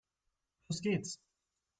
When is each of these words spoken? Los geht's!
Los 0.67 0.81
geht's! 0.81 1.19